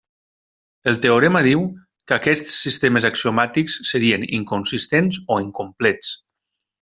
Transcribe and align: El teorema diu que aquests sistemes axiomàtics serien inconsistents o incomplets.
El 0.91 0.95
teorema 1.03 1.41
diu 1.47 1.59
que 2.11 2.15
aquests 2.17 2.55
sistemes 2.63 3.07
axiomàtics 3.11 3.77
serien 3.93 4.25
inconsistents 4.41 5.21
o 5.37 5.43
incomplets. 5.49 6.11